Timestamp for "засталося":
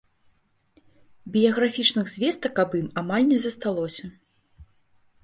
3.45-4.05